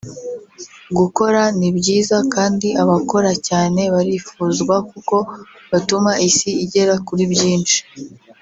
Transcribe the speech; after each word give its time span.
Gukora 0.97 1.41
ni 1.57 1.69
byiza 1.77 2.17
kandi 2.33 2.67
abakora 2.83 3.31
cyane 3.47 3.81
barifuzwa 3.93 4.75
kuko 4.89 5.15
batuma 5.71 6.11
isi 6.27 6.49
igera 6.63 6.93
kuri 7.07 7.23
byinshi 7.33 7.79